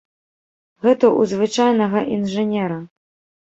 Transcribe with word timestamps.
Гэта 0.85 1.05
ў 1.19 1.31
звычайнага 1.33 1.99
інжынера. 2.17 2.81